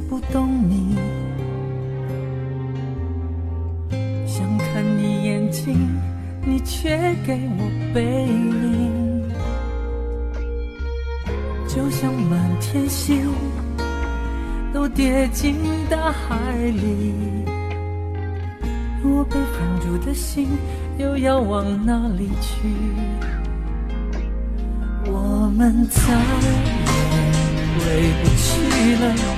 [0.00, 0.96] 不懂你，
[4.26, 5.76] 想看你眼睛，
[6.44, 9.28] 你却给我背影，
[11.66, 13.32] 就像满天星
[14.72, 15.56] 都跌进
[15.90, 17.14] 大海里，
[19.02, 20.48] 我被放逐的心
[20.98, 22.68] 又要往哪里去？
[25.10, 26.18] 我们再也
[27.78, 27.84] 回
[28.22, 28.46] 不去
[28.96, 29.37] 了。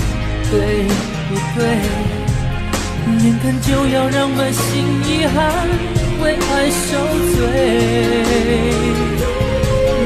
[0.51, 0.85] 对
[1.29, 1.59] 不对？
[3.23, 4.61] 眼看就要让满心
[5.05, 5.35] 遗憾
[6.21, 6.89] 为爱受
[7.35, 7.39] 罪，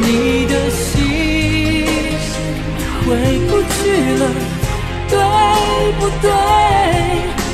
[0.02, 0.86] 你的心
[3.06, 3.08] 回
[3.48, 3.76] 不去
[4.16, 4.24] 了，
[5.10, 5.14] 对
[6.00, 6.26] 不对？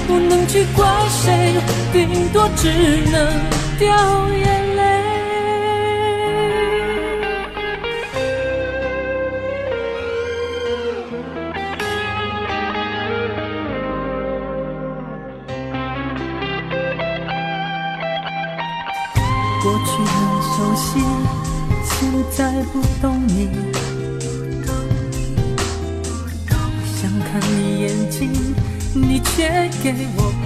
[0.07, 1.55] 不能去怪谁，
[1.91, 2.69] 顶多只
[3.11, 3.15] 能
[3.77, 3.87] 掉
[4.37, 4.60] 眼。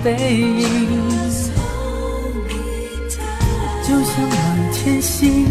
[0.06, 0.70] 背影，
[3.82, 5.48] 就像满天星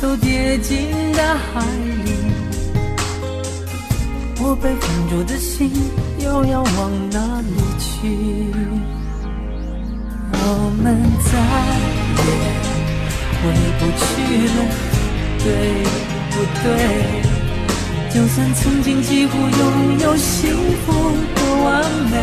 [0.00, 1.60] 都跌进大海
[2.06, 2.10] 里，
[4.40, 5.70] 我被放逐的心
[6.18, 8.08] 又要往哪里去？
[10.32, 11.30] 我们再
[12.24, 12.26] 也
[13.36, 13.42] 回
[13.78, 14.02] 不去
[14.48, 14.58] 了。
[15.42, 15.46] 对
[16.30, 16.66] 不对？
[18.14, 20.54] 就算曾经几乎拥有幸
[20.84, 20.92] 福
[21.34, 21.68] 的完
[22.10, 22.14] 美，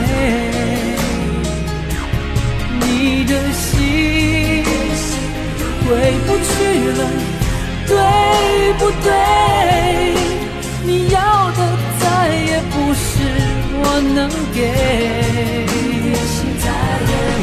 [3.27, 4.63] 的心
[5.83, 5.85] 回
[6.25, 6.49] 不去
[6.97, 7.01] 了，
[7.87, 7.93] 对
[8.79, 9.07] 不对？
[10.83, 11.17] 你要
[11.51, 11.59] 的
[11.99, 13.05] 再也不是
[13.83, 13.85] 我
[14.15, 14.17] 能
[14.53, 14.57] 给，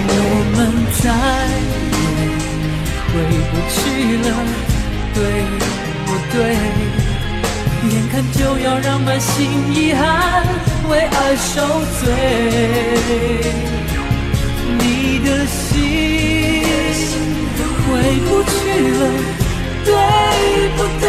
[0.09, 0.21] 我
[0.57, 0.59] 们
[1.01, 1.05] 再
[1.93, 2.03] 也
[3.11, 3.13] 回
[3.51, 3.77] 不去
[4.29, 4.29] 了。
[5.15, 5.19] 对
[6.07, 6.37] 不对？
[7.89, 9.33] 眼看就要让满心
[9.73, 10.03] 遗憾
[10.89, 11.55] 为爱受
[12.01, 12.03] 罪，
[14.79, 15.73] 你的心
[17.87, 17.87] 回
[18.27, 18.55] 不去
[18.99, 19.03] 了，
[19.85, 19.89] 对
[20.77, 21.05] 不对？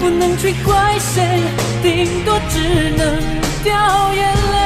[0.00, 1.14] 不能去怪谁，
[1.82, 2.58] 顶多只
[2.96, 3.02] 能
[3.62, 3.72] 掉
[4.12, 4.20] 眼
[4.52, 4.56] 泪。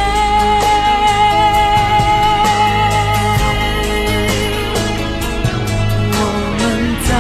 [6.11, 6.21] 我
[6.59, 6.61] 们
[7.09, 7.11] 再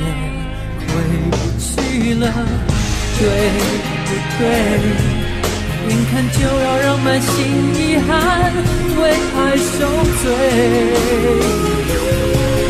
[0.00, 0.04] 也
[0.86, 0.92] 回
[1.30, 1.64] 不去
[2.14, 2.24] 了
[3.18, 3.20] 对
[4.06, 4.08] 不
[4.38, 4.42] 对？
[6.14, 7.34] 看就要让满心
[7.74, 8.52] 遗憾
[9.02, 9.78] 为爱受
[10.22, 10.24] 罪，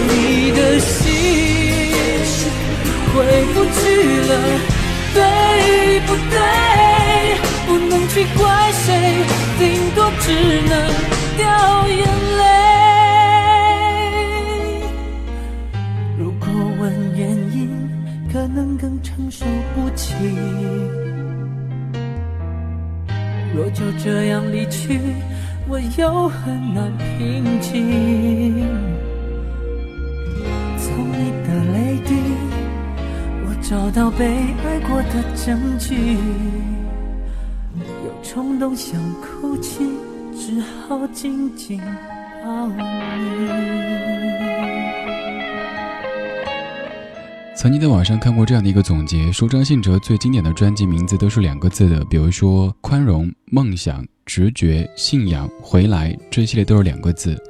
[0.08, 1.02] 你的心
[3.12, 3.12] 回
[3.52, 3.78] 不去
[4.30, 4.32] 了，
[5.12, 5.18] 对
[6.06, 6.36] 不对？
[7.66, 8.88] 不能去怪谁，
[9.58, 9.62] 顶
[9.94, 10.26] 多只
[10.70, 10.72] 能
[11.36, 11.44] 掉
[11.88, 11.98] 眼
[12.38, 12.42] 泪。
[16.18, 16.48] 如果
[16.80, 16.82] 问
[17.14, 17.68] 原因，
[18.32, 19.44] 可能更承受
[19.74, 20.14] 不起，
[23.54, 24.98] 若就这样离去，
[25.68, 28.66] 我又很难平静。
[30.76, 32.14] 从你的泪滴，
[33.46, 36.18] 我找到被爱过的证据，
[38.04, 39.84] 有冲动想哭泣，
[40.36, 41.80] 只好紧紧
[42.44, 44.13] 抱你。
[47.64, 57.42] 曾经在网上看过这样的一个总结，说张信哲最经典的专辑名字都是两个字的，比如说宽容、梦想、直觉、信仰、回来，这系列都是两个字。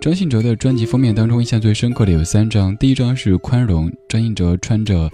[0.00, 5.06] 张信哲的专辑封面当中印象最深刻的有三张，第一张是宽容，张信哲穿着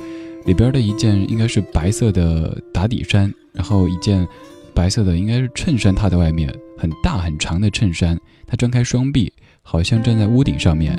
[0.46, 4.24] 里边的一件应该是白色的打底衫，然后一件
[4.72, 6.48] 白色的应该是衬衫套在外面，
[6.78, 8.16] 很大很长的衬衫。
[8.46, 10.96] 他张开双臂，好像站在屋顶上面。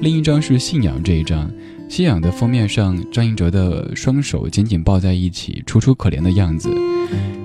[0.00, 1.50] 另一张是信仰这一张，
[1.88, 6.68] 信仰的封面上，张信哲的双手紧紧抱在一起，楚楚可怜的样子。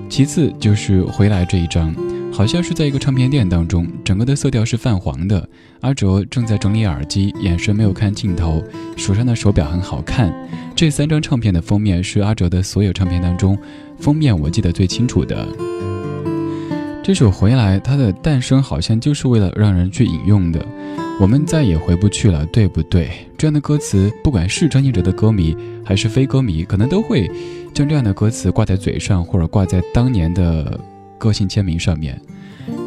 [0.08, 1.94] 其次就是回来这一张。
[2.32, 5.46] 好像是在一个唱片店当中，整个的色调是泛黄的。
[5.82, 8.62] 阿哲正在整理耳机，眼神没有看镜头，
[8.96, 10.32] 手上的手表很好看。
[10.74, 13.58] 这三张唱片的封面是阿哲的所有唱片当中，
[13.98, 15.46] 封面我记得最清楚的。
[17.02, 20.66] 这首《回来》，它的诞生好像就是为了让人去引用的。
[21.22, 23.08] 我们再也回不去了，对不对？
[23.38, 27.30] 这样的歌词，不管是张信哲的歌迷还是非歌迷，可能都会
[27.72, 30.80] 将这样的歌词挂在嘴上，或者挂在当年的。
[31.18, 32.20] 个性签名上面，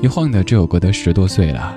[0.02, 1.74] 一晃的这首歌都十多岁了。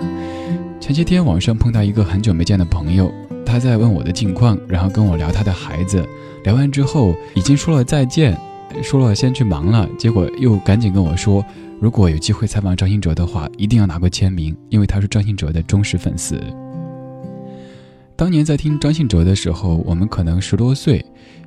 [0.80, 3.08] 前些天网上碰到一个很久没见的朋友，
[3.46, 6.04] 他在问我的近况，然后跟我聊他的孩子。
[6.42, 8.36] 聊完之后，已经说了再见，
[8.82, 11.44] 说了先去忙了，结果又赶紧跟我说，
[11.80, 16.40] 如果有机会采访张信哲的话，一定要拿个签名，因为他是张信哲的忠实粉丝。
[18.16, 21.04] 当年在听张信哲的时候，我们可能十多岁。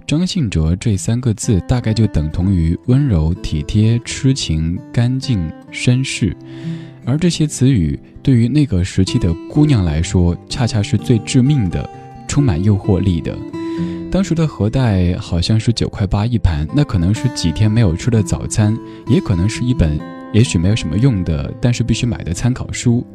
[0.07, 6.35] 张信哲这三个字大概就等同于温柔、体贴、痴情、干净、绅士，
[7.05, 11.87] 而这些词语对于那个时期的姑娘来说，恰恰是最致命的，
[12.27, 13.37] 充满诱惑力的。
[14.09, 19.99] 当时的盒带好像是九块八一盘，那可能是几天没有吃的早餐，也可能是一本
[20.33, 23.05] 也许没有什么用的，但是必须买的参考书，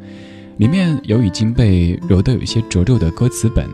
[0.59, 3.69] 里面有已经被揉得有些褶皱的歌词本，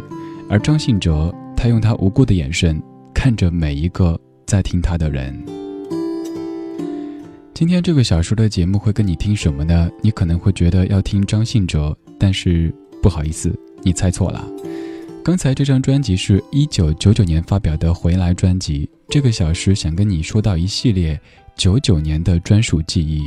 [0.49, 2.81] 而张信哲他用他无辜的眼神。
[3.15, 5.33] 看着每一个在听他的人。
[7.55, 9.89] 今天这个小说的节目会跟你听什么呢？
[10.01, 14.45] 你可能会觉得要听张信哲，但是不好意思，你猜错了。
[15.23, 18.91] 刚才这张专辑是一九九九年发表的《回来》专辑。
[19.09, 21.21] 这个小时想跟你说到一系列
[21.57, 23.27] 九九年的专属记忆，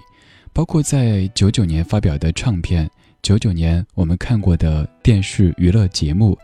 [0.52, 2.90] 包括在九九年发表的唱片，
[3.22, 6.38] 九九年我们看过的电视娱乐节目。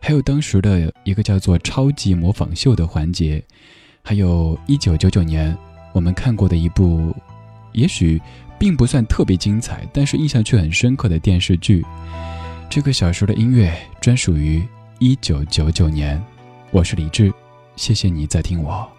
[0.00, 3.42] 还有当时的一个叫做“超级模仿秀”的环节，
[4.02, 5.56] 还有一九九九年
[5.94, 7.14] 我们看过的一部，
[7.72, 8.20] 也许
[8.58, 11.82] 并不算特别精彩，但是印象却很深刻的电视剧。
[12.68, 14.62] 这个小时的音乐专属于
[14.98, 16.22] 一九九九年。
[16.70, 17.32] 我是李志，
[17.76, 18.93] 谢谢你在听我。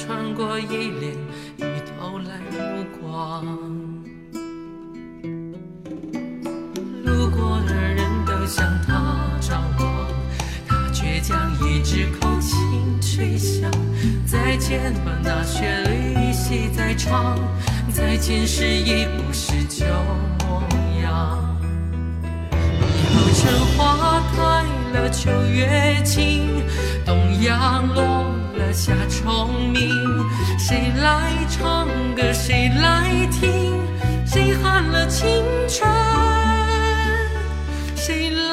[0.00, 1.12] 穿过一帘
[1.58, 3.44] 雨，偷来目光。
[7.04, 10.06] 路过的人都向他张望，
[10.66, 13.70] 他却将一支口琴吹响。
[14.24, 17.38] 再见吧，那旋律依稀在唱。
[17.92, 19.84] 再见时已不是旧
[20.38, 20.62] 模
[21.02, 21.58] 样。
[22.50, 22.54] 以
[23.14, 26.62] 后春花开了，秋月清。
[27.04, 28.24] 东阳落
[28.60, 29.90] 了下虫鸣，
[30.58, 32.32] 谁来唱歌？
[32.32, 33.72] 谁来听？
[34.26, 35.90] 谁喊了青春？
[37.96, 38.49] 谁来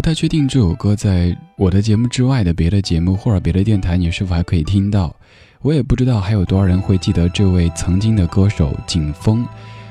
[0.00, 5.14] 不太确定这首歌在我的节目之外的别的节目或者别的电台，你是否还可以听到？
[5.60, 9.46] 我也不知道还有多少人会记得这位曾经的歌手景峰，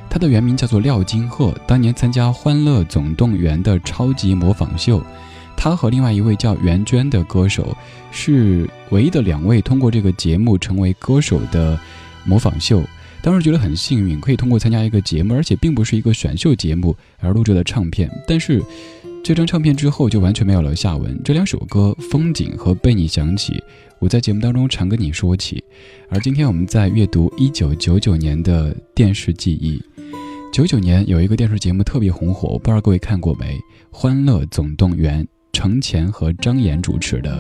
[0.10, 5.00] 他的原名叫做廖金鹤，当年参加《欢乐总动员》的超级模仿秀，
[5.56, 7.78] 他和另外一位叫袁娟的歌手
[8.10, 11.80] 是唯一的两位通过这个节目成为歌手的
[12.25, 12.84] 模仿秀。
[13.22, 18.10] 当时觉得很幸运，可以通过参加一个节目，而且并不是一个选秀节目而录制的唱片。
[18.25, 18.63] 但是，
[19.24, 21.20] 这张唱片之后就完全没有了下文。
[21.24, 23.54] 这两首歌《风景》和《被你想起》，
[24.00, 25.64] 我在节目当中常跟你说起。
[26.10, 29.80] 而今天我们在阅读一九九九年的电视记忆。
[30.52, 33.56] 九九年有一个电视节目特别红火，我不知道各位看过没？
[33.92, 35.24] 《欢乐总动员》，
[35.54, 37.40] 程前和张岩主持的。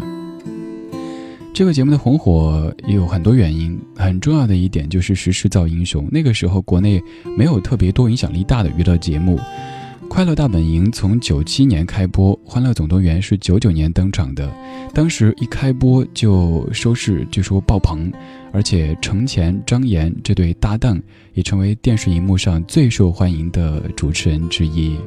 [1.51, 6.07] 这个节目的红火也有很多原因，很重要的一点就是时势造英雄。
[6.11, 7.01] 那个时候国内
[7.35, 9.37] 没有特别多影响力大的娱乐节目，
[10.09, 14.51] 《快乐大本营》从九七年开播，《欢乐总动员》是九九年登场的。
[14.91, 18.11] 当时一开播就收视据说爆棚，
[18.51, 20.99] 而且程前、张岩这对搭档
[21.35, 24.97] 也成为电视荧幕上最受欢迎的主持人之一。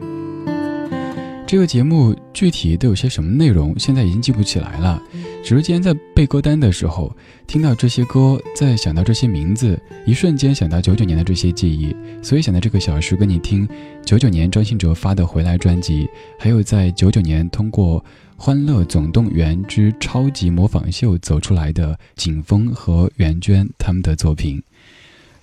[1.52, 5.02] 这个节目具体都有些什么内容，现在已经记不起来了。
[5.44, 7.14] 只是今天在背歌单的时候，
[7.46, 13.68] 听到这些歌，再想到这些名字，一瞬间想到九九年的这些记忆，所以想在这个小时跟你听
[14.02, 18.00] 九九年张信哲发的《回来》专辑，还有在九九年通过
[18.34, 24.62] 《欢乐总动员之超级模仿秀》走出来的景峰和袁娟他们的作品。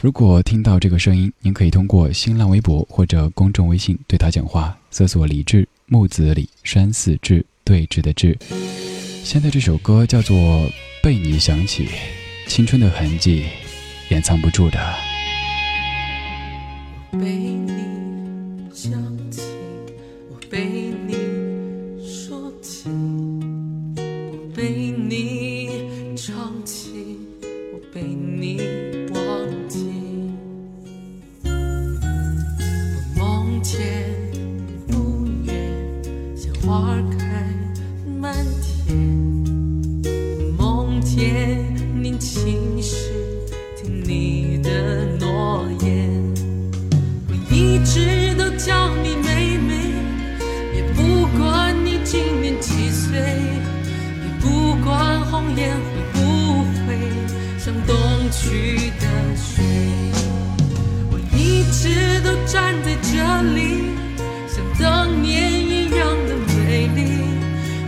[0.02, 5.68] 如果听到这个声音，您可以通过新浪微博或者公众微信对他讲话，搜索李志。
[5.92, 8.38] 木子李山寺志对峙的志，
[9.24, 10.38] 现在这首歌叫做
[11.02, 11.88] 《被你想起》，
[12.48, 13.46] 青春的痕迹，
[14.10, 14.78] 掩藏不住的。
[17.14, 17.72] 被你
[18.72, 18.92] 想
[19.32, 19.42] 起，
[20.30, 20.94] 我被
[48.70, 49.74] 叫你妹妹，
[50.76, 55.82] 也不管你今年几岁，也不管红颜会
[56.14, 56.96] 不会
[57.58, 57.98] 像东
[58.30, 59.66] 去的水。
[61.10, 63.90] 我一直都站在这里，
[64.48, 66.36] 像当年一样的。
[66.70, 67.02] 美丽，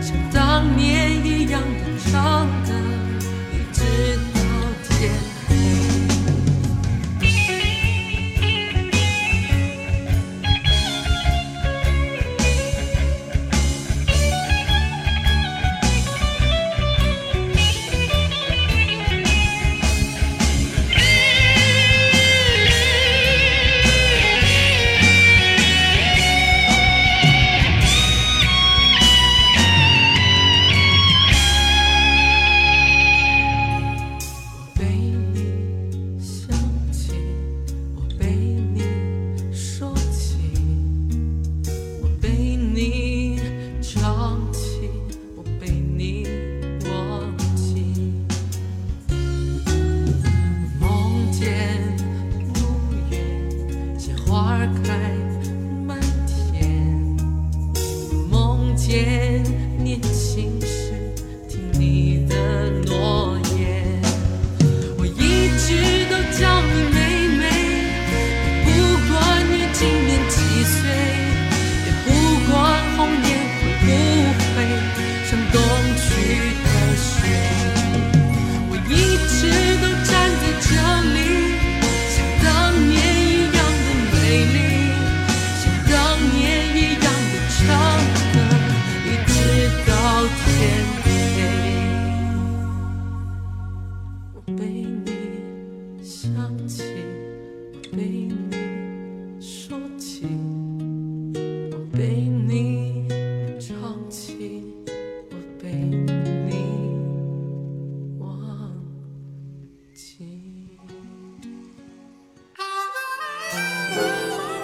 [0.00, 2.74] 像当年一样的唱的，
[3.52, 3.80] 一直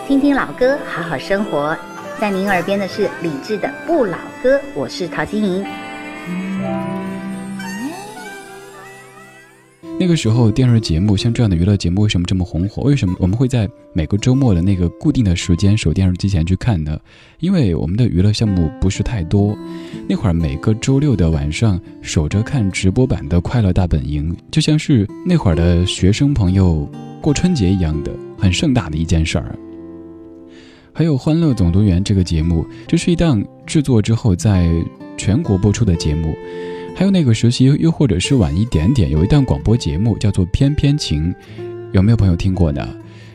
[0.08, 1.76] 听听老歌，好好生活。
[2.18, 5.62] 在您耳边的是李志的《不老歌》，我是陶晶莹。
[10.00, 12.84] 那个时候电视节目像这样的娱乐节目为什么这么红火？
[12.84, 16.98] 为什么我们会在每个周末的那个固定的时间守电视机前去看呢？
[17.40, 19.54] 因为我们的娱乐项目不是太多。
[20.08, 29.54] 那会儿每个周六的晚上守着看直播版的《快乐大本营》，就像是那会儿的学生朋友过春节一样的很盛大的一件事儿。
[30.98, 34.68] 还有《欢乐总动员》这个节目，这是一档制作之后在
[35.16, 36.34] 全国播出的节目。
[36.92, 41.32] 还有那个时期，又或者是晚一点点，有一档广播节目叫做《翩翩情》，
[41.92, 42.84] 有没有朋友听过呢？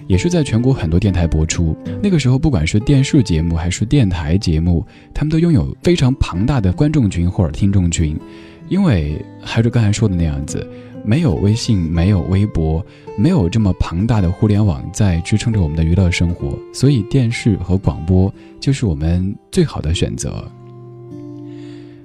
[0.07, 1.73] 也是在全国很多电台播出。
[2.01, 8.19] 那个时候，不管是电视节目还是电台节目，他们都拥有非常庞大的观众群或者听众群。
[8.67, 10.67] 因为还是刚才说的那样子，
[11.03, 12.85] 没有微信，没有微博，
[13.17, 20.49] 没有这么庞大的互联网在支撑着我们的娱乐生活，所以电视和广播就是我们最好的选择。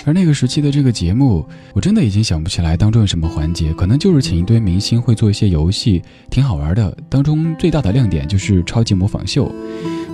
[0.08, 6.96] 而那个时期的这个节目，我真的已经想不起来当中有什么环节，可能就是请一堆明星会做一些游戏，挺好玩的。
[7.10, 9.52] 当中最大的亮点就是超级模仿秀。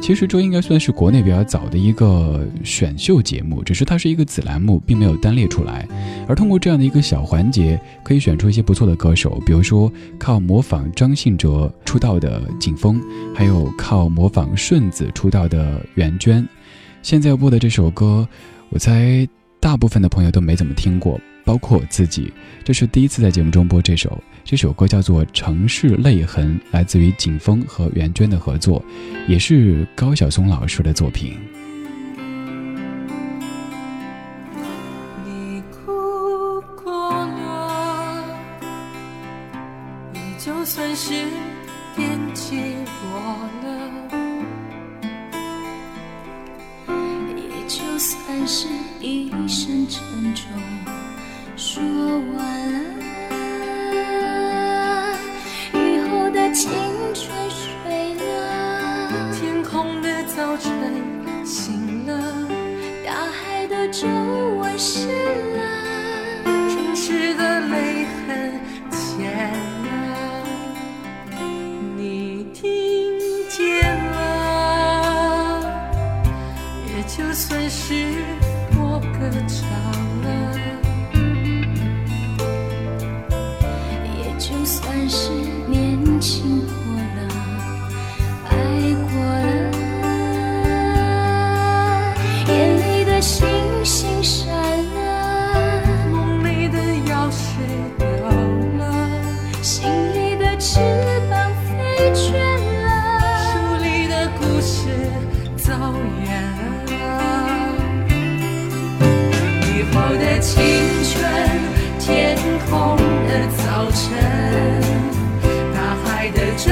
[0.03, 5.87] 其实这应该算是国内比较早的一个选秀节目，只是它是一个子栏目，并没有单列出来。
[6.27, 13.01] 而通过这样的一个小环节，可以选出一些不错的歌手，比如说靠模仿张信哲出道的景峰，
[13.33, 16.45] 还有靠模仿顺子出道的袁娟。
[17.01, 18.27] 现在要播的这首歌，
[18.71, 19.25] 我猜。
[19.65, 22.31] 大部分的朋友都没怎么听过，包括我自己。
[22.63, 28.85] 这是第一次在节目中播这首，这首歌叫做《城市泪痕》，来自于景峰和袁娟的合作，
[29.27, 31.39] 也是高晓松老师的作品。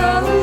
[0.03, 0.42] 海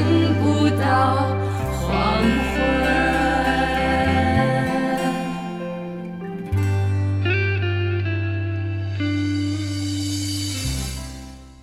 [0.00, 1.36] 等不到
[1.82, 2.79] 黄昏。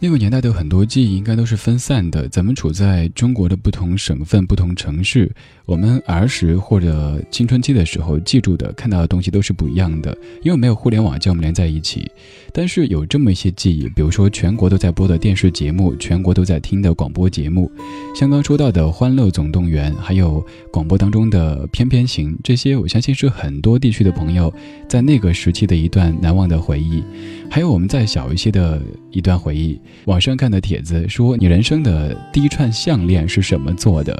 [0.07, 2.29] 那个年代的很多记忆应该都是分散的。
[2.29, 5.29] 咱们处在中国的不同省份、不同城市，
[5.65, 10.17] 我们儿时或者青春期的时候记住的、看到的东西都是不一样的。
[10.41, 12.09] 因为没有互联网将我们连在一起，
[12.53, 17.69] 但是有这么一些记忆，比如说全国都在播的电视节目，全国都在听的广播节目，
[18.15, 20.41] 像刚说到的《欢乐总动员》，还有
[20.71, 24.53] 广播当中的《翩翩行》，这些我相信是很多地区的朋友
[24.87, 27.03] 在那个时期的一段难忘的回忆。
[27.49, 34.17] 还有我们再小一些的一段回忆，网上看的帖子说你人生的第一串项链是什么做的？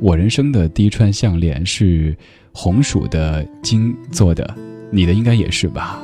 [0.00, 2.16] 我人生的第一串项链是
[2.52, 4.54] 红薯的茎做的，
[4.90, 6.00] 你的应该也是吧？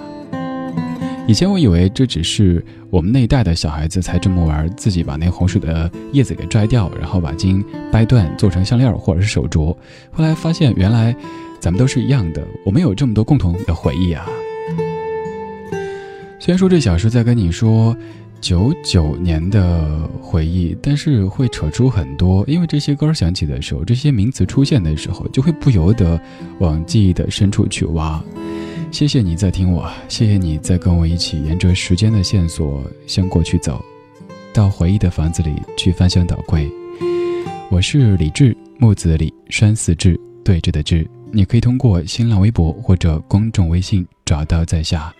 [1.27, 9.77] 以前我以为这只是我们那一代的小孩子才这么玩，自己把那红薯的叶子给摘掉，然后把筋掰断做成项链或者是手镯。
[10.13, 11.13] 后来发现原来
[11.59, 14.25] 咱们都是一样的，我们有这么多共同的回忆啊。
[16.39, 17.97] 虽然说这小时在跟你说
[18.41, 26.21] 九九年的回忆，但是会扯出很多，因为这些歌响起的时候，这些名词出现的时候，就会不由得
[26.59, 28.23] 往记忆的深处去挖。
[28.93, 33.85] 谢谢你在听我，谢谢你在跟我一起沿着时间的线索向过去走，
[34.53, 36.71] 到回忆的房子里去翻箱倒柜。
[37.69, 41.09] 我是李志，木子李，山寺志，对着的志。
[41.33, 45.13] 你可以通过新浪微博或者公众微信找到在下。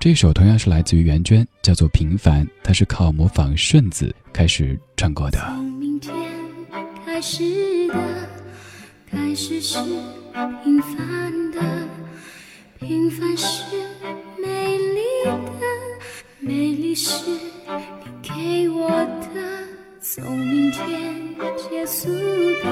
[0.00, 5.40] 这首同样是来自于袁娟，叫做《平凡》，它是靠模仿顺子开始唱过的。
[5.56, 6.14] 从明天
[7.04, 7.42] 开始
[7.88, 7.94] 的，
[9.10, 9.76] 开始是
[10.62, 11.60] 平凡的，
[12.78, 13.64] 平凡是
[14.40, 15.66] 美丽的，
[16.38, 17.40] 美丽是你
[18.22, 18.88] 给我
[19.34, 19.68] 的。
[20.00, 22.08] 从明天结束
[22.62, 22.64] 的，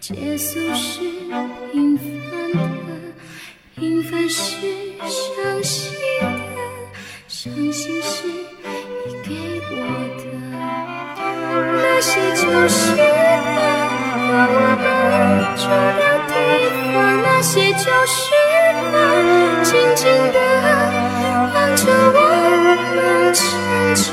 [0.00, 0.98] 结束是
[1.72, 2.04] 平凡
[2.52, 2.85] 的，
[3.78, 4.56] 平凡是
[5.00, 6.26] 伤心的，
[7.28, 9.76] 伤心是你给我
[10.16, 10.22] 的。
[11.76, 13.04] 那些旧时光，
[14.32, 14.82] 把我们
[15.58, 15.60] 照
[15.98, 16.32] 亮对
[16.94, 18.16] 方；那些旧时
[18.90, 18.94] 光，
[19.62, 20.38] 静静的
[21.52, 21.84] 望着
[22.16, 22.18] 我
[22.96, 22.96] 们
[23.34, 23.44] 成
[23.94, 24.04] 长。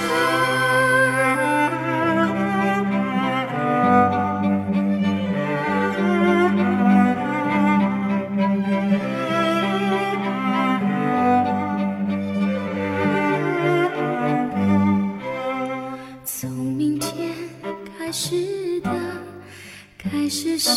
[20.13, 20.69] 开始是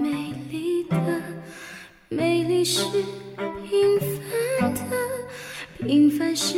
[0.00, 0.96] 美丽的，
[2.08, 2.84] 美丽是
[3.68, 3.98] 平
[4.60, 4.96] 凡的，
[5.78, 6.56] 平凡是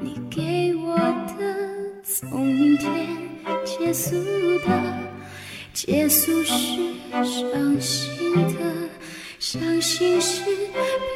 [0.00, 1.56] 你给我的。
[2.04, 3.08] 从明天
[3.64, 4.14] 结束
[4.64, 4.70] 的，
[5.74, 6.54] 结束是
[7.10, 8.88] 伤心的，
[9.40, 10.42] 伤心是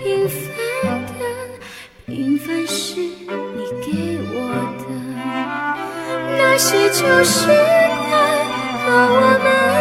[0.02, 1.24] 平凡的，
[2.06, 3.14] 平凡是你
[3.80, 4.40] 给我
[4.76, 4.84] 的。
[6.36, 8.44] 那些就是爱
[8.74, 9.79] 和我们。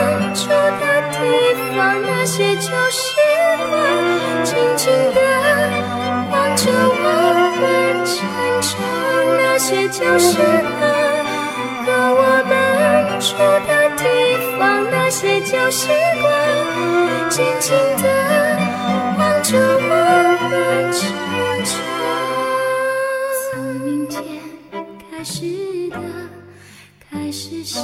[10.00, 10.80] 旧时光，
[11.86, 13.36] 和我们住
[13.68, 14.04] 的地
[14.58, 15.90] 方，那些旧时
[16.22, 18.08] 光，静静的
[19.18, 19.92] 望着我
[20.50, 20.54] 们
[20.94, 21.02] 成
[21.66, 21.72] 长。
[23.52, 24.24] 从明天
[25.12, 25.36] 开始
[25.90, 25.98] 的
[27.12, 27.78] 开始是。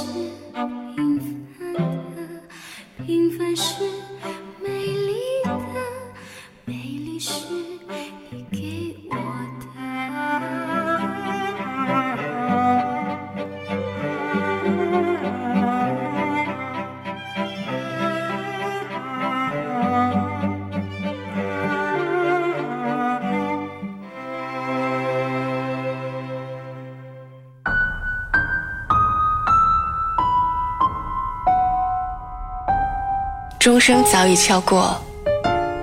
[33.86, 35.00] 声早已敲过，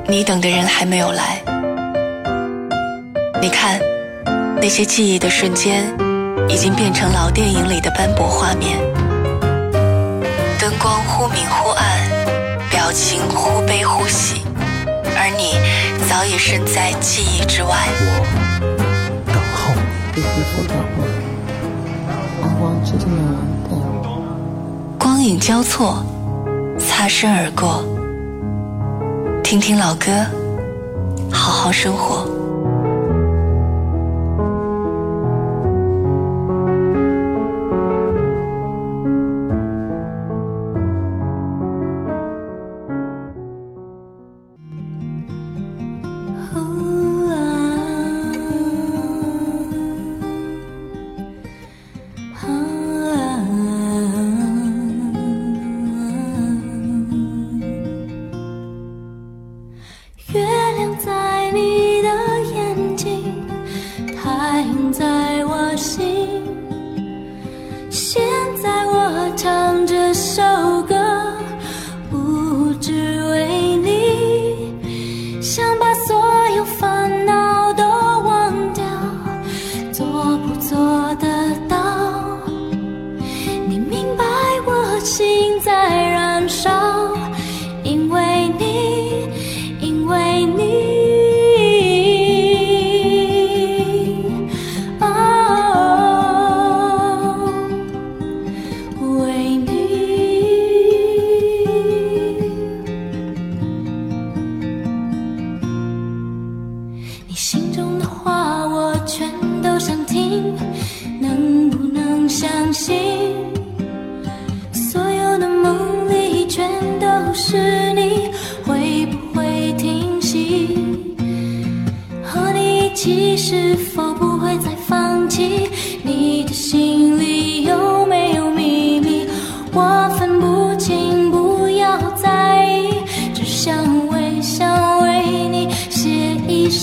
[0.10, 1.42] 你等的人还没有来。
[3.42, 3.80] 你看，
[4.58, 5.86] 那些记忆的瞬间，
[6.50, 8.78] 已经变成老电影里的斑驳画面。
[10.60, 11.88] 灯光忽明忽暗，
[12.70, 14.42] 表情忽悲忽喜，
[15.16, 15.54] 而你
[16.10, 17.88] 早已身在记忆之外。
[18.02, 18.20] 我
[19.28, 19.74] 等候
[20.14, 20.24] 你。
[25.00, 26.06] 光影交错。
[26.80, 27.86] 擦身而过，
[29.54, 30.08] 听听老歌，
[31.32, 32.43] 好好生活。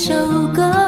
[0.01, 0.15] 首
[0.49, 0.80] 歌。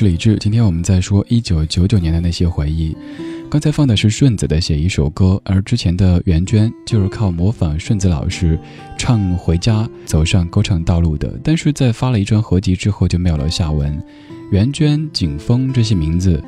[0.00, 0.38] 是李志。
[0.38, 2.96] 今天我们在说一九九九年的那些回忆。
[3.50, 8.58] 刚才放的是顺子的《写一首歌》，而之前的袁娟就是靠模仿顺子老师
[8.96, 11.38] 唱《回家》走上歌唱道路的。
[11.44, 14.02] 但是在发了一张合集之后就没有了下文。
[14.50, 16.42] 袁娟、景峰这些名字，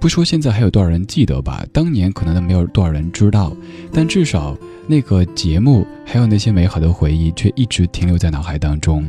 [0.00, 3.56] 不说现在还有多少人记得吧，当年可能都没有多少人知道。
[3.92, 9.06] 但至少那个节目还有那些美好的回忆，却一直停留在脑海当中。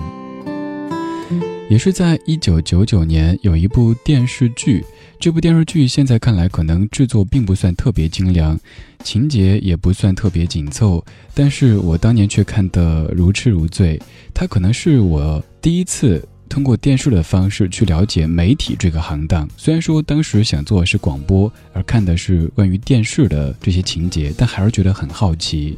[1.69, 4.83] 也是在一九九九年，有一部电视剧。
[5.19, 8.57] 这部电视剧现在看来，可能制作并不算特别精良，
[9.03, 11.03] 情节也不算特别紧凑，
[11.33, 13.99] 但是我当年却看得如痴如醉。
[14.33, 19.49] 它可能是我第一次通过电视的方式去了解媒体这个行当。
[19.57, 25.77] 虽然说当时想做的是广播，而看的是关于电视的这些情节，但还是觉得很好奇。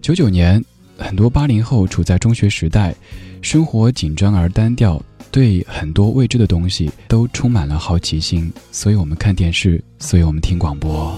[0.00, 0.64] 九九年，
[0.96, 2.94] 很多八零后处在中学时代。
[3.42, 5.02] 生活紧张而单调，
[5.32, 11.12] 对很多未知的东西都充满了好奇心，所以我们看电视，所以我们听广播。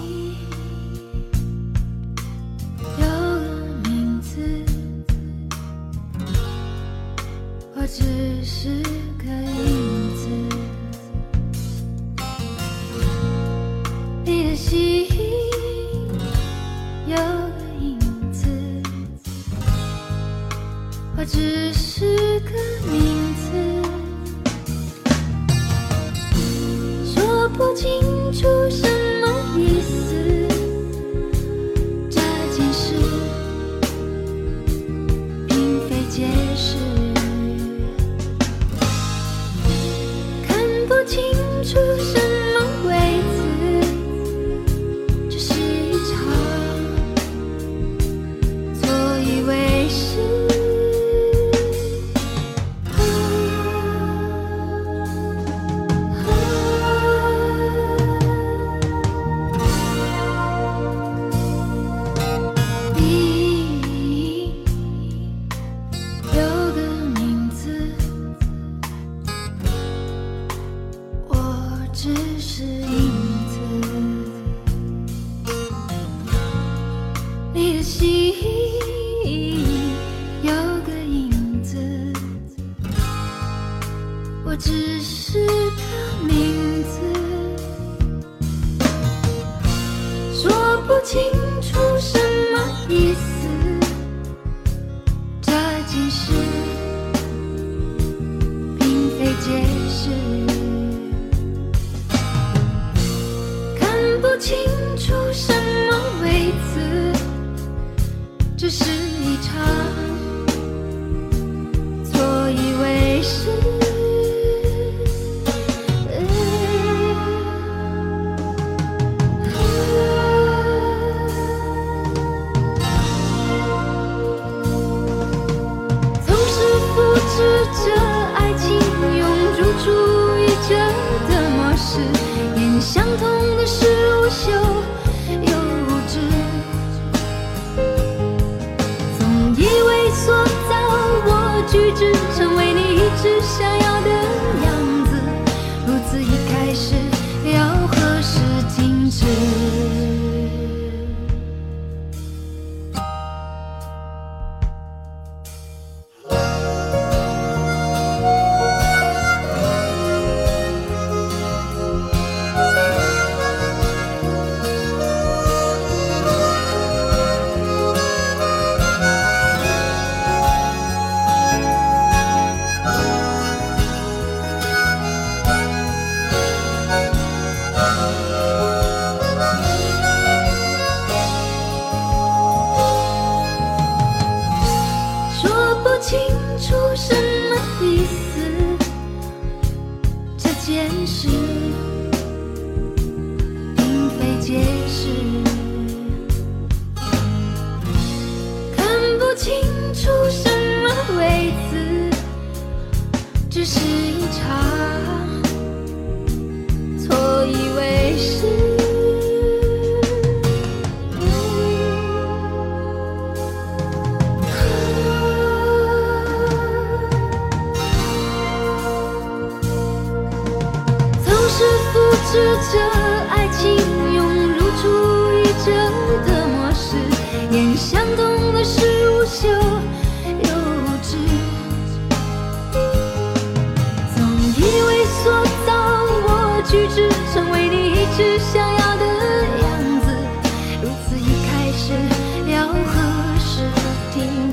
[21.26, 21.72] 只。
[21.96, 22.50] 是个
[22.90, 23.46] 名字，
[27.14, 27.86] 说不清
[28.32, 28.82] 楚什
[29.20, 29.88] 么意思。
[32.10, 32.20] 这
[32.52, 32.94] 件事
[35.46, 36.76] 并非解释，
[40.46, 40.58] 看
[40.88, 41.22] 不清
[41.62, 41.78] 楚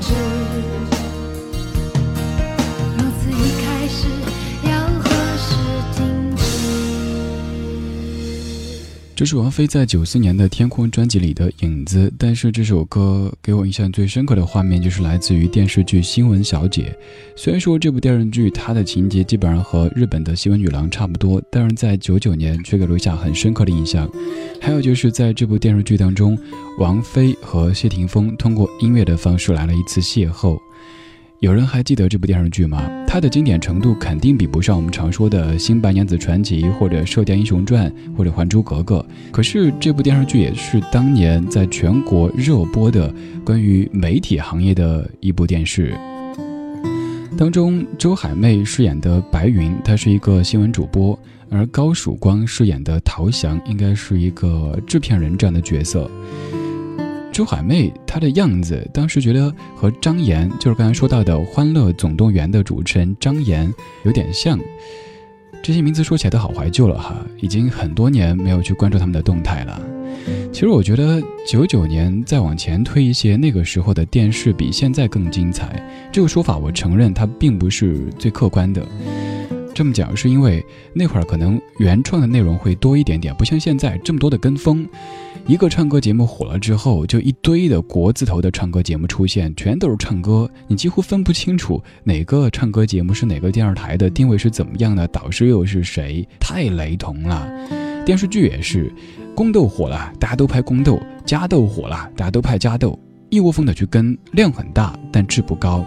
[0.02, 0.91] 停
[9.22, 16.92] 这是王菲在九四年的《天空》专辑里的《影子》，但是这首歌给我印象最深刻的画面就是来自于电视剧《新闻小姐》。
[17.40, 24.10] 虽然说这部电视剧它的情节基本上和日本的新闻女郎差不多，但是在九九年却给留下很深刻的印象。
[24.60, 26.36] 还有就是在这部电视剧当中，
[26.80, 30.58] 王菲和谢霆锋通过音乐的方式来了一次邂逅。
[31.42, 32.88] 有人还记得这部电视剧吗？
[33.04, 39.04] 它的经典程度肯定比不上我们常说的《新白娘子传奇》或者《射雕英雄传》或者《还珠格格》。
[39.32, 43.12] 可是这部电视剧也是当年在全国热播的
[43.44, 45.92] 关于媒体行业的一部电视。
[47.36, 51.18] 当中，周海媚饰演的白云，她是一个新闻主播，
[51.50, 56.08] 而高曙光饰演的陶翔应该是一个制片人这样的角色。
[57.32, 63.72] 周海媚她的样子，当时觉得和张岩，就是刚才说到的《欢乐总动员》的主持人张岩
[64.04, 64.58] 有点像。
[65.62, 69.80] 这些名字说起来都好怀旧了哈，已经很多年没有去关注他们的动态了。
[70.52, 75.82] 其实我觉得九九年再往前推一些，那个时候的电视比现在更精彩。
[76.12, 78.86] 这个说法我承认它并不是最客观的。
[79.74, 80.64] 这么讲是因为
[80.94, 84.86] 那会儿可能原创的内容会多一点点，不像现在这么多的跟风。
[85.46, 97.50] 一个唱歌节目火了之后，就一堆的国字头的唱歌节目出现，全都是唱歌，你几乎分不清楚哪个唱歌节目是哪个电视台的，定位是怎么样的，导师又是谁，太雷同了。
[98.04, 98.92] 电视剧也是，
[99.34, 102.96] 宫斗火了，大家都拍宫斗；家斗火了，大家都拍家斗，
[103.28, 105.84] 一窝蜂的去跟，量很大，但质不高。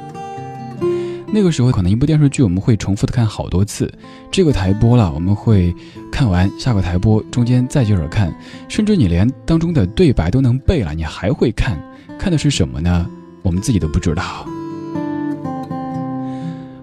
[1.33, 3.91] 那个时候，可能一部电视剧我们会重复的看好多次，
[4.31, 5.75] 这个台播了，我们会
[6.11, 8.33] 看完，下个台播，中间再接着看，
[8.69, 11.77] 甚至你连当中的对白都能背了，你还会看，
[12.17, 13.09] 看的是什么呢？
[13.41, 14.47] 我们自己都不知道。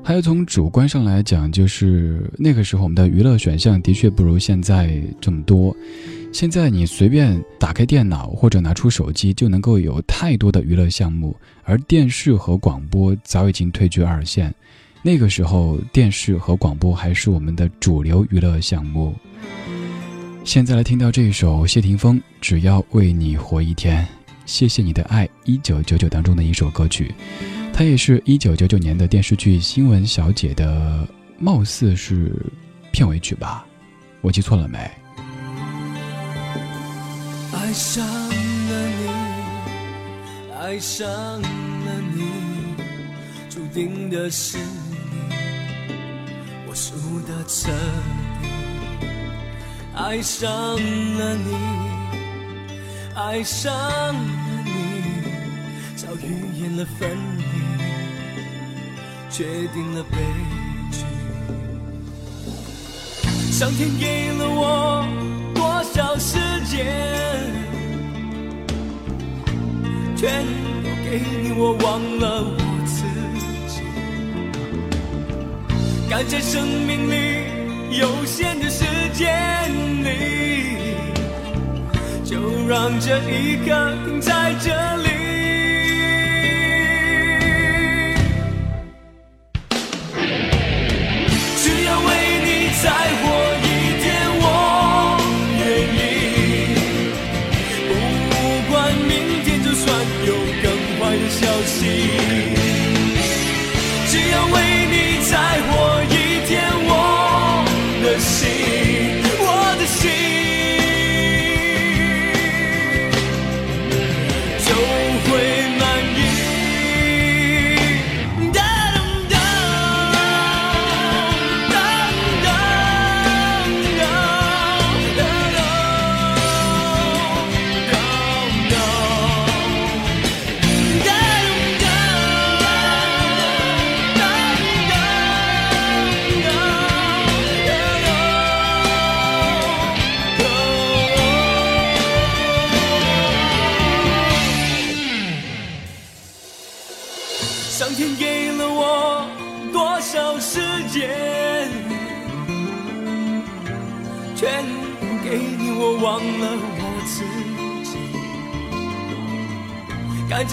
[0.04, 5.74] 还有从主观上来讲，就是那个时候我们的娱乐选项的确不如现在这么多。
[6.32, 14.52] 现在你随便打开电脑或者拿出手机，就能够有太多的娱乐项目，而电视和广播早已经退居二线。
[15.02, 19.14] 那个时候电视和广播还是我们的主流娱乐项目。
[20.42, 24.02] 现在来听到这一首谢霆锋《只要为你活一天》，
[24.46, 27.14] 谢谢你的爱，一九九九当中的一首歌曲，
[27.74, 31.06] 它也是一九九九年的电视剧《新闻小姐》的，
[31.38, 32.34] 貌似是
[32.90, 33.66] 片尾曲吧？
[34.22, 34.78] 我记错了没？
[37.72, 39.08] 爱上了你，
[40.60, 41.40] 爱上了
[42.14, 42.22] 你，
[43.48, 44.98] 注定的是你，
[46.68, 49.16] 我输的彻底。
[49.96, 51.56] 爱上了你，
[53.14, 54.12] 爱上了
[54.66, 54.70] 你，
[55.96, 57.08] 早预言了分
[57.38, 57.44] 离，
[59.30, 60.18] 决定了悲
[60.90, 61.06] 剧。
[63.50, 65.06] 上天给了我
[65.54, 67.50] 多少时间？
[70.22, 70.46] 全
[70.84, 72.56] 都给你，我忘了我
[72.86, 73.02] 自
[73.66, 73.82] 己。
[76.08, 77.48] 感谢生命里
[77.98, 79.26] 有限的时间
[80.04, 80.76] 里，
[82.22, 84.70] 就让这一刻停在这
[85.02, 85.11] 里。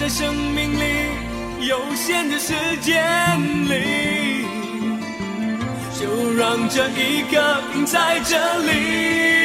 [0.00, 3.04] 在生命里有限的时间
[3.68, 4.46] 里，
[6.00, 9.39] 就让这一刻停在这里。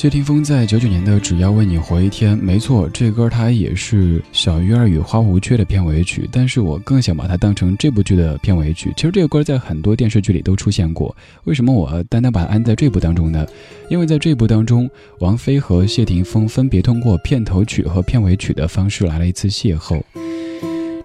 [0.00, 8.90] 谢霆锋在九九年的《只要为你活一天》，没错，这歌它也是《小鱼儿与花无缺》的片尾曲，但是我更想把它当成这部剧的片尾曲。
[8.96, 13.46] 其实这个歌在很多电视剧里都出现过，为什么我单单把它安在这部当中呢？
[13.90, 14.88] 因为在这部当中，
[15.18, 20.00] 王菲和谢霆锋分别通过片头曲和片尾曲的方式来了一次邂逅。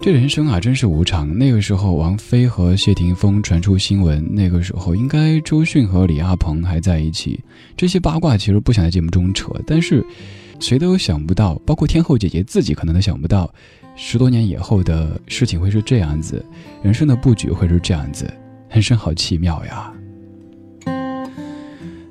[0.06, 1.36] 这人生啊，真是无常。
[1.36, 7.44] 那个时候，王菲和谢霆锋传出新闻，那个时候应该周迅和李亚鹏还在一起。
[7.76, 10.06] 这些八卦其实不想在节目中扯，但是
[10.60, 13.52] 谁都想不到，包括天后姐姐自己可能都想不到，
[13.96, 16.46] 十多年以后的事情会是这样子，
[16.84, 18.32] 人生的布局会是这样子，
[18.70, 19.92] 人生好奇妙呀。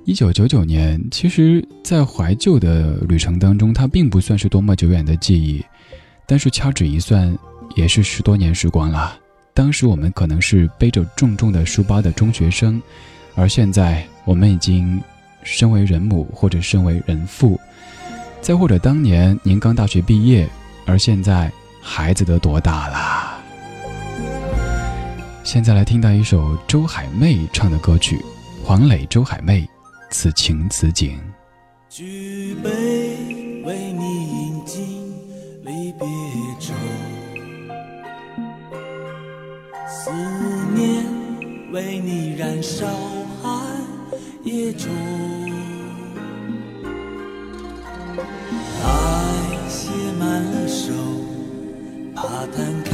[0.05, 5.65] 一九九九年，其实，在怀旧的旅程当中，它并不算是多么久远的记忆，
[6.27, 7.33] 但是掐指一算，
[7.75, 9.19] 也是十多年时光了。
[9.53, 12.83] 当时我们可能是背着重重的书包的中学生，
[13.35, 15.01] 而现在我们已经
[15.43, 17.61] 身为人母或者身为人父，
[18.41, 20.49] 再或者当年您刚大学毕业，
[20.87, 23.31] 而现在孩子都多大了？
[25.45, 28.19] 现在来听到一首周海媚唱的歌曲，
[28.65, 29.61] 黄磊、周海媚，
[30.11, 31.17] 《此情此景》。
[31.91, 32.71] 举杯
[40.05, 40.11] 思
[40.75, 41.03] 念
[41.73, 42.87] 为你燃烧
[43.41, 43.59] 寒
[44.43, 44.93] 夜中。
[48.83, 48.87] 爱
[49.67, 49.89] 写
[50.19, 50.93] 满了手，
[52.15, 52.93] 怕摊开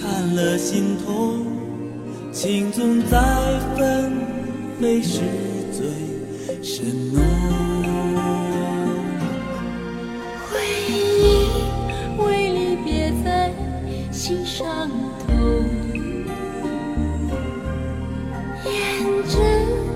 [0.00, 1.46] 看了心痛。
[2.32, 4.12] 情总在纷
[4.80, 5.20] 飞时
[5.70, 5.86] 最
[6.64, 7.22] 深浓。
[10.50, 10.58] 回
[10.88, 11.46] 忆
[12.20, 13.52] 为你别在
[14.10, 14.90] 心上
[18.68, 19.87] 胭脂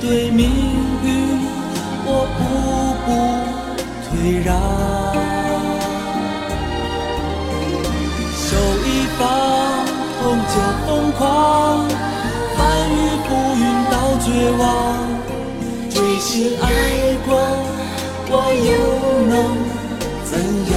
[0.00, 0.48] 对命
[1.04, 1.08] 运，
[2.06, 2.40] 我步
[3.04, 3.08] 步
[4.08, 4.10] 退
[4.42, 4.48] 让。
[8.34, 8.48] 手
[8.86, 8.88] 一
[9.18, 9.22] 放，
[10.18, 10.54] 痛就
[10.86, 11.20] 疯狂，
[12.56, 12.58] 翻
[12.90, 13.28] 云覆
[13.60, 13.94] 云到
[14.24, 14.26] 绝
[14.58, 14.62] 望。
[15.90, 16.28] 追心
[16.62, 16.64] 爱
[17.26, 17.28] 过，
[18.30, 18.34] 我
[18.68, 18.68] 又
[19.28, 19.32] 能
[20.24, 20.32] 怎
[20.72, 20.74] 样？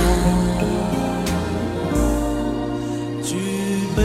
[3.23, 3.29] 举
[3.95, 3.99] 杯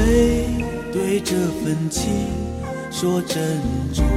[0.92, 1.98] 对这份情
[2.90, 3.36] 说珍
[3.92, 4.07] 重。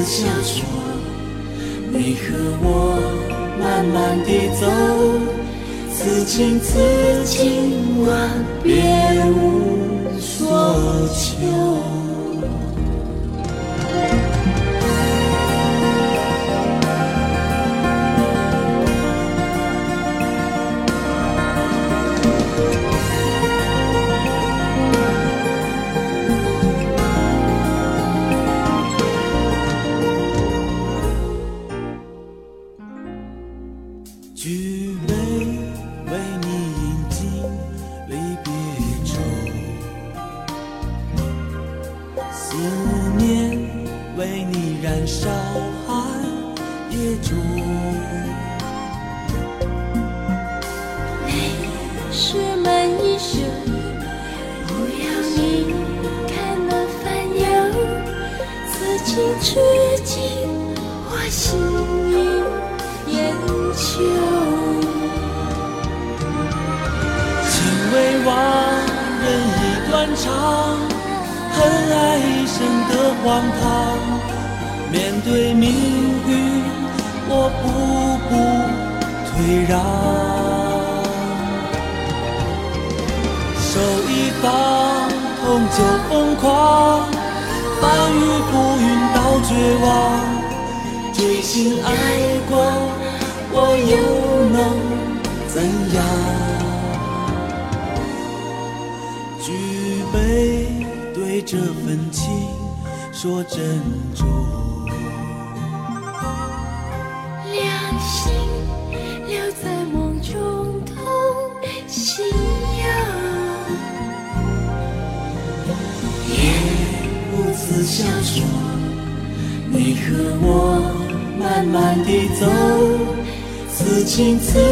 [0.00, 0.64] 如此小说，
[1.92, 2.32] 你和
[2.62, 2.66] 我
[3.60, 4.64] 慢慢地走，
[5.92, 6.78] 此情此
[7.26, 8.10] 景，万
[8.62, 8.72] 别
[9.26, 11.89] 无所求。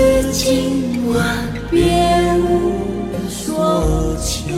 [0.08, 1.80] 情此景，万别
[2.38, 4.54] 无所求。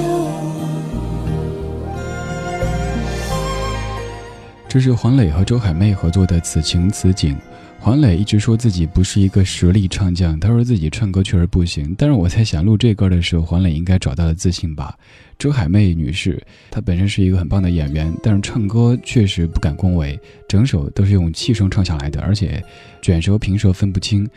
[4.69, 7.35] 这是黄磊和周海媚合作的《此情此景》。
[7.81, 11.95] 黄磊一直说自己不是一个实力唱将，他说自己唱歌确实不行。
[11.99, 14.95] 但是我在想录这歌的时候，黄磊应该找到了自信吧。
[15.39, 16.41] 周海媚女士，
[16.71, 22.63] 她本身是一个很棒的演员，但是唱歌确实不敢恭维，整首都是用气声唱下来的，而且
[23.03, 24.29] 卷舌平舌分不清。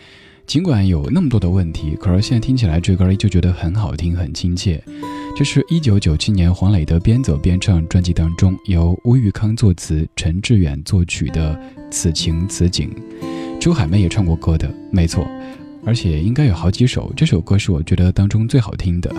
[0.46, 4.84] 尽管有那么多的问题，可是现在听起来这歌依旧觉得很好听，很亲切。
[5.36, 11.56] 这是一九九七年黄磊的边走边唱专辑当中，由吴玉康作词、陈志远作曲的
[11.90, 12.94] 《此情此景》。
[13.60, 15.26] 周海媚也唱过歌的，没错，
[15.86, 17.12] 而且应该有好几首。
[17.16, 19.16] 这首歌是我觉得当中最好听的。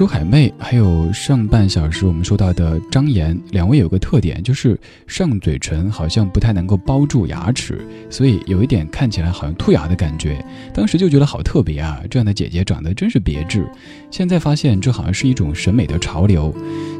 [0.00, 10.42] 周海媚还有上半小时我们说到的张岩，两位有个特点，就是上嘴唇好像不太能够包住牙齿，所以有一点看起来好像兔牙的感觉。
[10.72, 13.68] 当时就觉得好特别啊，这样的姐姐长得真是别致。
[14.10, 16.52] 现在发现这好像是一种审美的潮流。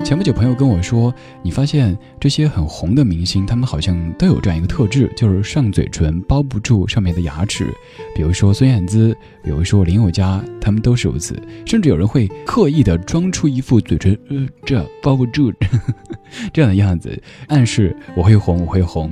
[0.05, 7.67] 前不久朋友跟我说，你发现这些很红的明星，他们好像都有这样一个特质，就是上嘴唇包不住上面的牙齿。
[8.15, 11.37] 比如说孙燕姿，比如说林宥嘉，他们都是如此。
[11.67, 12.97] 甚至有人会刻意的。
[13.11, 15.53] 装出一副嘴唇呃这包不住
[16.53, 19.11] 这样的样子，暗示我会红，我会红。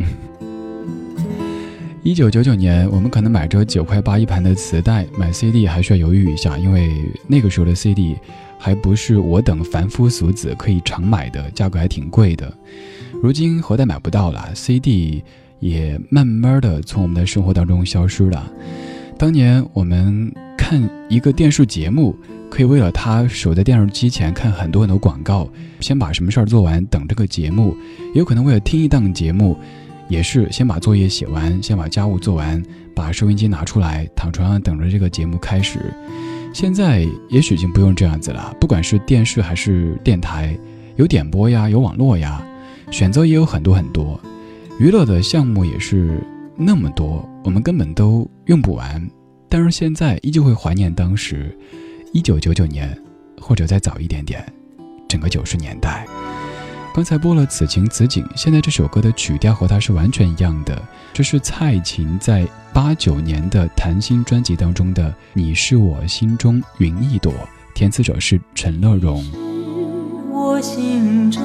[2.08, 6.90] 一九九九年，我们可能买着九块八一盘的磁带，买 CD 还需要犹豫一下，因为
[7.26, 8.16] 那个时候的 CD
[8.58, 12.50] 还不是我等凡夫俗子可以常买的，价格还挺贵的。
[13.22, 15.22] 如今盒带买不到了，CD
[15.60, 18.50] 也慢慢的从我们的生活当中消失了。
[19.18, 22.16] 当年我们看一个电视节目。
[22.50, 25.46] 可以为了他守在电视机前看很多很多广告，
[25.80, 27.76] 先把什么事儿做完，等这个节目；
[28.14, 29.54] 也有可能为了听一档节目，
[30.08, 32.62] 也是先把作业写完，先把家务做完，
[32.94, 35.92] 把收音机拿出来，躺床上等着这个节目开始。
[36.52, 40.58] 现在也许已经不用这样子了，不管是电视还是电台，
[40.96, 42.42] 有点播呀，有网络呀，
[42.90, 44.18] 选择也有很多很多，
[44.80, 46.20] 娱乐的项目也是
[46.56, 49.06] 那么多，我们根本都用不完。
[49.48, 51.56] 但是现在依旧会怀念当时。
[52.14, 52.98] 一九九九年，
[53.38, 54.42] 或者再早一点点，
[55.06, 56.06] 整个九十年代。
[56.98, 60.82] 刚才播了《此情此景》，现在这首歌的曲调和它是完全一样的。
[61.12, 62.44] 这是蔡琴在
[62.74, 67.32] 八九年的《谈心》专辑当中的《你是我心中云一朵》，
[67.72, 69.24] 填词者是陈乐融。
[70.32, 71.40] 我心中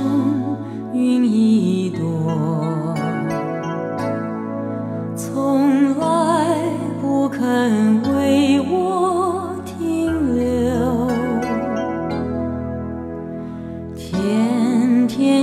[0.92, 2.96] 云一朵，
[5.16, 6.58] 从来
[7.00, 8.02] 不肯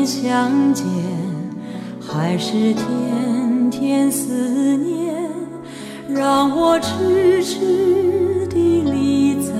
[0.04, 0.86] 相见，
[2.00, 5.14] 还是天天思念，
[6.08, 9.52] 让我痴痴地立在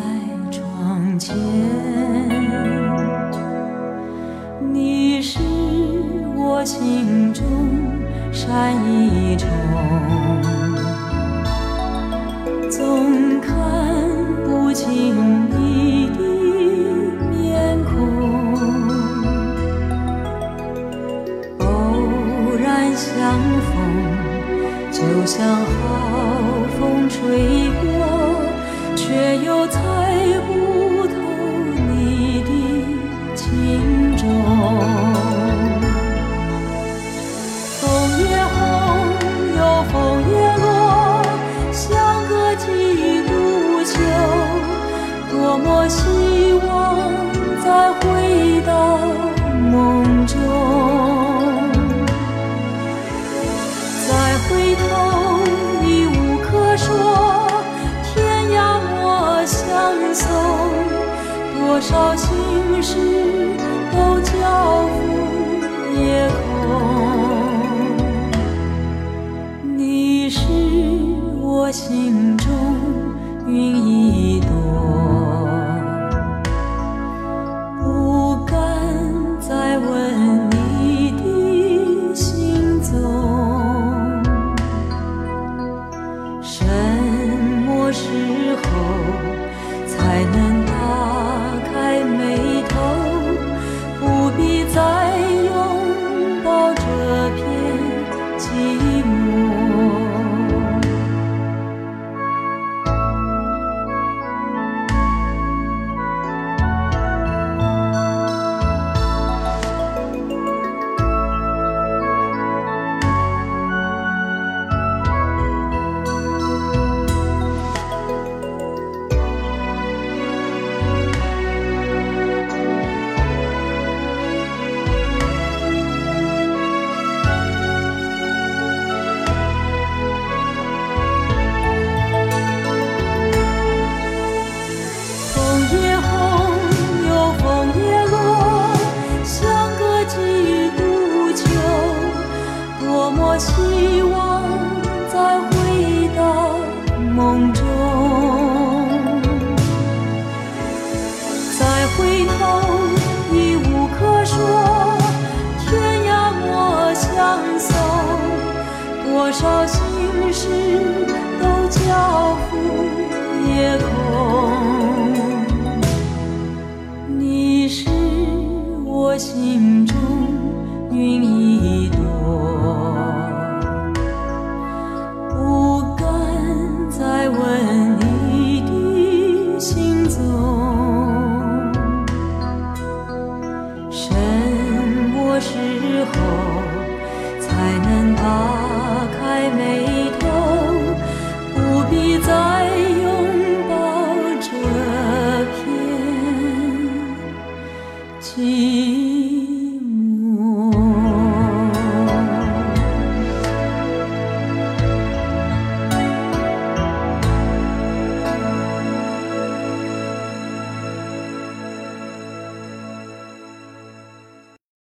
[0.51, 1.37] 窗前。
[4.73, 5.39] 你是
[6.37, 7.45] 我心中
[8.33, 9.49] 山一重，
[12.71, 13.55] 总看
[14.45, 15.15] 不清
[15.51, 15.70] 你